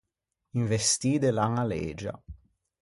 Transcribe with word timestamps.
Un 0.57 0.63
vestî 0.71 1.13
de 1.23 1.31
laña 1.37 1.63
legia. 1.71 2.15